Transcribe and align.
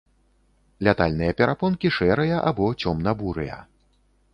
Лятальныя 0.87 1.35
перапонкі 1.43 1.95
шэрыя 2.01 2.43
або 2.53 2.75
цёмна-бурыя. 2.83 3.65